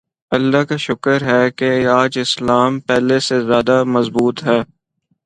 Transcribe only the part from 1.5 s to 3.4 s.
کہ آج اسلام پہلے سے